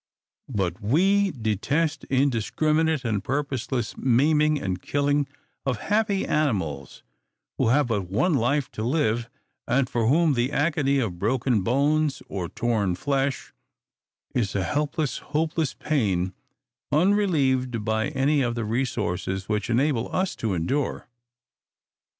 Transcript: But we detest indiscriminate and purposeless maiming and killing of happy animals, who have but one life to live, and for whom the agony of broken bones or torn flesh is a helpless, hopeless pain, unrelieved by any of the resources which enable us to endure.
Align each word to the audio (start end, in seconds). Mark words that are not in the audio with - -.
But 0.49 0.81
we 0.81 1.29
detest 1.29 2.05
indiscriminate 2.05 3.05
and 3.05 3.23
purposeless 3.23 3.95
maiming 3.95 4.59
and 4.59 4.81
killing 4.81 5.27
of 5.63 5.77
happy 5.93 6.25
animals, 6.25 7.03
who 7.59 7.67
have 7.67 7.85
but 7.85 8.09
one 8.09 8.33
life 8.33 8.71
to 8.71 8.81
live, 8.83 9.29
and 9.67 9.87
for 9.87 10.07
whom 10.07 10.33
the 10.33 10.51
agony 10.53 10.97
of 10.97 11.19
broken 11.19 11.61
bones 11.61 12.23
or 12.29 12.49
torn 12.49 12.95
flesh 12.95 13.53
is 14.33 14.55
a 14.55 14.63
helpless, 14.63 15.19
hopeless 15.37 15.75
pain, 15.75 16.33
unrelieved 16.91 17.85
by 17.85 18.07
any 18.07 18.41
of 18.41 18.55
the 18.55 18.65
resources 18.65 19.47
which 19.47 19.69
enable 19.69 20.09
us 20.15 20.35
to 20.37 20.55
endure. 20.55 21.07